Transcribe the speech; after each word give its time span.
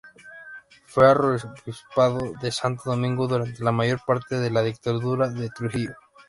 Fue 0.87 1.07
arzobispo 1.07 2.35
de 2.41 2.51
Santo 2.51 2.89
Domingo 2.89 3.27
durante 3.27 3.63
la 3.63 3.71
mayor 3.71 3.99
parte 4.03 4.39
de 4.39 4.49
la 4.49 4.63
dictadura 4.63 5.29
de 5.29 5.47
Trujillo. 5.51 5.93